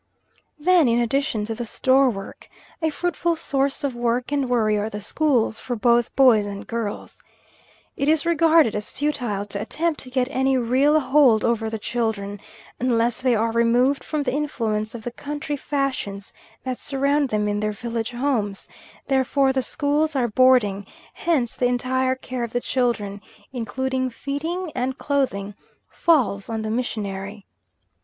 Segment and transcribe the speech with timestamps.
[0.57, 2.49] Then in addition to the store work,
[2.81, 7.21] a fruitful source of work and worry are the schools, for both boys and girls.
[7.95, 12.39] It is regarded as futile to attempt to get any real hold over the children
[12.79, 16.33] unless they are removed from the influence of the country fashions
[16.63, 18.67] that surround them in their village homes;
[19.07, 23.21] therefore the schools are boarding; hence the entire care of the children,
[23.53, 25.53] including feeding and clothing,
[25.91, 27.45] falls on the missionary.